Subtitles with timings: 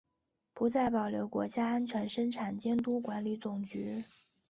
[0.55, 4.03] 不再保留国家安全生产监督管理总局。